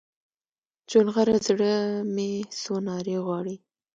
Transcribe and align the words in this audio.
چونغره 0.89 1.37
زړه 1.47 1.73
مې 2.13 2.31
څو 2.59 2.73
نارې 2.87 3.17
غواړي 3.25 3.55